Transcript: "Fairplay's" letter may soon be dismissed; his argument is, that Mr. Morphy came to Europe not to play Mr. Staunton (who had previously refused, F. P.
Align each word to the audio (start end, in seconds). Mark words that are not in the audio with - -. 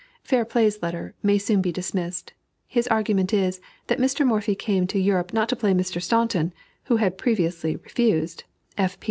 "Fairplay's" 0.23 0.81
letter 0.81 1.13
may 1.21 1.37
soon 1.37 1.61
be 1.61 1.71
dismissed; 1.71 2.33
his 2.65 2.87
argument 2.87 3.31
is, 3.31 3.61
that 3.85 3.99
Mr. 3.99 4.25
Morphy 4.25 4.55
came 4.55 4.87
to 4.87 4.97
Europe 4.97 5.31
not 5.31 5.47
to 5.49 5.55
play 5.55 5.73
Mr. 5.73 6.01
Staunton 6.01 6.53
(who 6.85 6.95
had 6.95 7.19
previously 7.19 7.75
refused, 7.75 8.43
F. 8.79 8.97
P. 8.99 8.99